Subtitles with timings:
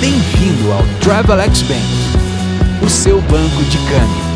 [0.00, 4.28] Bem-vindo ao Travelex Bank, o seu banco de câmbio.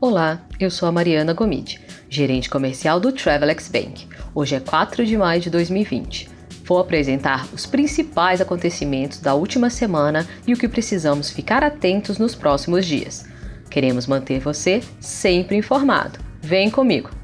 [0.00, 4.08] Olá, eu sou a Mariana Gomide, gerente comercial do Travelex Bank.
[4.34, 6.28] Hoje é 4 de maio de 2020.
[6.64, 12.34] Vou apresentar os principais acontecimentos da última semana e o que precisamos ficar atentos nos
[12.34, 13.24] próximos dias.
[13.70, 16.18] Queremos manter você sempre informado.
[16.42, 17.17] Vem comigo!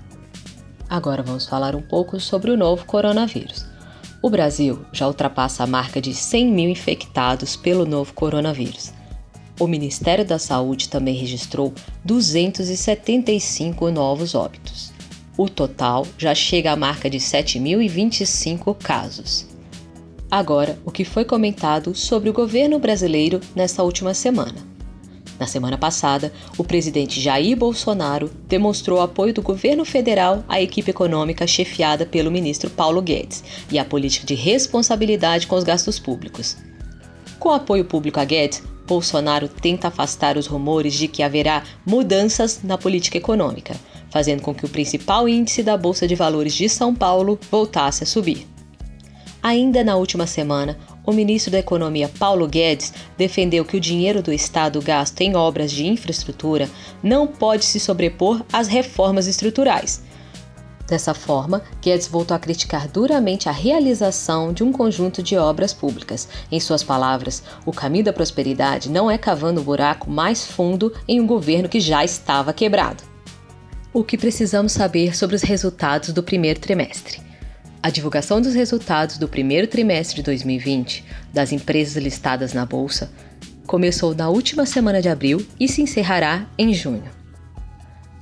[0.95, 3.67] Agora vamos falar um pouco sobre o novo coronavírus.
[4.23, 8.93] O Brasil já ultrapassa a marca de 100 mil infectados pelo novo coronavírus.
[9.59, 14.93] O Ministério da Saúde também registrou 275 novos óbitos.
[15.37, 19.49] O total já chega à marca de 7.025 casos.
[20.31, 24.74] Agora, o que foi comentado sobre o governo brasileiro nesta última semana.
[25.39, 31.47] Na semana passada, o presidente Jair Bolsonaro demonstrou apoio do governo federal à equipe econômica
[31.47, 36.57] chefiada pelo ministro Paulo Guedes e à política de responsabilidade com os gastos públicos.
[37.39, 42.79] Com apoio público a Guedes, Bolsonaro tenta afastar os rumores de que haverá mudanças na
[42.79, 43.75] política econômica
[44.15, 48.07] fazendo com que o principal índice da Bolsa de Valores de São Paulo voltasse a
[48.07, 48.47] subir.
[49.43, 54.33] Ainda na última semana, o ministro da Economia Paulo Guedes defendeu que o dinheiro do
[54.33, 56.69] Estado gasto em obras de infraestrutura
[57.03, 60.03] não pode se sobrepor às reformas estruturais.
[60.87, 66.29] Dessa forma, Guedes voltou a criticar duramente a realização de um conjunto de obras públicas.
[66.53, 71.21] Em suas palavras, o caminho da prosperidade não é cavando um buraco mais fundo em
[71.21, 73.15] um governo que já estava quebrado
[73.95, 77.24] o que precisamos saber sobre os resultados do primeiro trimestre.
[77.85, 81.05] A divulgação dos resultados do primeiro trimestre de 2020
[81.35, 83.13] das empresas listadas na Bolsa
[83.67, 87.11] começou na última semana de abril e se encerrará em junho.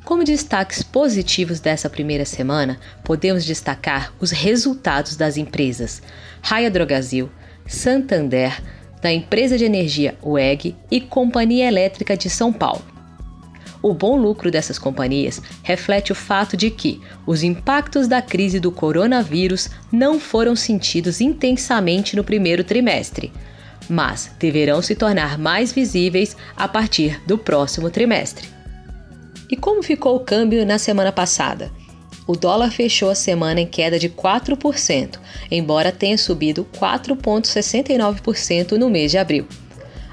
[0.05, 6.03] Como destaques positivos dessa primeira semana, podemos destacar os resultados das empresas
[6.43, 7.31] Raia Drogazil,
[7.65, 8.61] Santander,
[9.01, 12.92] da empresa de energia UEG e Companhia Elétrica de São Paulo.
[13.83, 18.71] O bom lucro dessas companhias reflete o fato de que os impactos da crise do
[18.71, 23.33] coronavírus não foram sentidos intensamente no primeiro trimestre,
[23.89, 28.49] mas deverão se tornar mais visíveis a partir do próximo trimestre.
[29.51, 31.71] E como ficou o câmbio na semana passada?
[32.27, 35.19] O dólar fechou a semana em queda de 4%,
[35.51, 39.45] embora tenha subido 4,69% no mês de abril.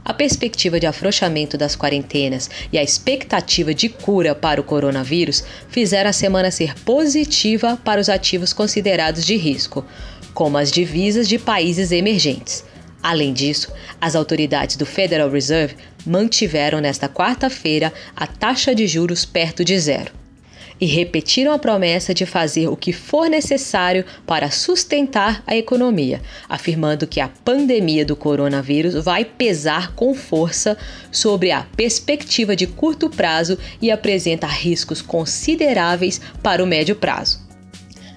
[0.10, 6.10] A perspectiva de afrouxamento das quarentenas e a expectativa de cura para o coronavírus fizeram
[6.10, 9.86] a semana ser positiva para os ativos considerados de risco,
[10.34, 12.66] como as divisas de países emergentes.
[13.04, 13.72] Além disso,
[14.02, 20.12] as autoridades do Federal Reserve mantiveram nesta quarta-feira a taxa de juros perto de zero
[20.80, 27.08] e repetiram a promessa de fazer o que for necessário para sustentar a economia, afirmando
[27.08, 30.78] que a pandemia do coronavírus vai pesar com força
[31.12, 37.50] sobre a perspectiva de curto prazo e apresenta riscos consideráveis para o médio prazo.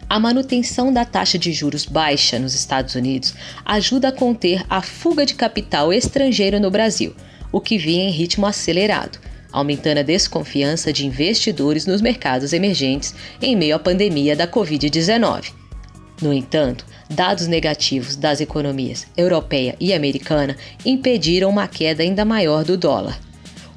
[0.09, 3.35] A manutenção da taxa de juros baixa nos Estados Unidos
[3.65, 7.17] ajuda a conter a fuga de capital estrangeiro no Brasil,
[7.51, 9.19] o que vinha em ritmo acelerado
[9.53, 15.53] aumentando a desconfiança de investidores nos mercados emergentes em meio à pandemia da Covid-19.
[16.21, 22.77] No entanto, dados negativos das economias europeia e americana impediram uma queda ainda maior do
[22.77, 23.19] dólar.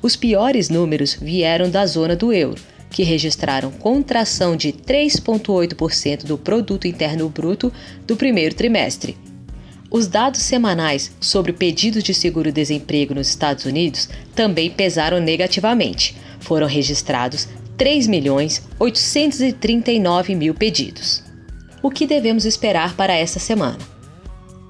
[0.01, 2.61] Os piores números vieram da zona do euro,
[2.91, 7.73] que registraram contração de 3,8% do produto interno bruto
[8.05, 9.17] do primeiro trimestre,
[9.95, 16.17] os dados semanais sobre pedidos de seguro-desemprego nos Estados Unidos também pesaram negativamente.
[16.41, 17.47] Foram registrados
[17.77, 21.23] 3 milhões 839 mil pedidos.
[21.81, 23.79] O que devemos esperar para essa semana?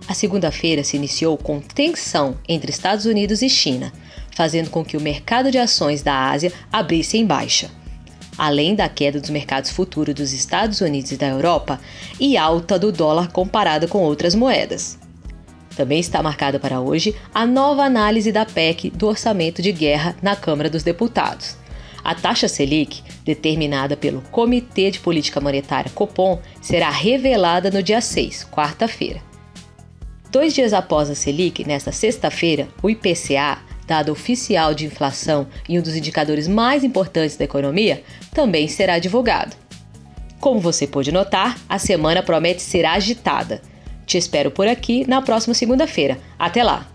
[0.08, 3.92] A segunda-feira se iniciou com tensão entre Estados Unidos e China,
[4.30, 7.72] fazendo com que o mercado de ações da Ásia abrisse em baixa.
[8.38, 11.80] Além da queda dos mercados futuros dos Estados Unidos e da Europa
[12.20, 15.04] e alta do dólar comparado com outras moedas.
[15.76, 20.36] Também está marcada para hoje a nova análise da PEC do orçamento de guerra na
[20.36, 21.58] Câmara dos Deputados.
[22.04, 28.48] A taxa Selic, determinada pelo Comitê de Política Monetária Copom, será revelada no dia 6,
[28.52, 29.22] quarta-feira.
[30.32, 33.58] Dois dias após a Selic, nesta sexta-feira, o IPCA,
[33.88, 39.56] dado oficial de inflação e um dos indicadores mais importantes da economia, também será divulgado.
[40.40, 43.62] Como você pôde notar, a semana promete ser agitada.
[44.06, 46.18] Te espero por aqui na próxima segunda-feira.
[46.38, 46.88] Até lá!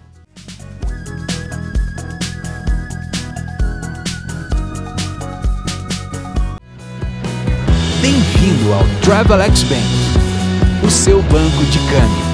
[8.00, 12.29] Bem-vindo ao Travelex Bank, o seu banco de câmbio.